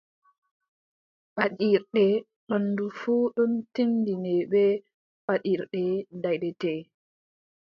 Paddirɗe 1.35 2.03
ɓanndu 2.47 2.85
fuu 2.99 3.23
ɗon 3.35 3.51
tinndine 3.73 4.33
bee: 4.51 4.73
Paddirɗe 5.25 5.81
daydetee. 6.21 6.81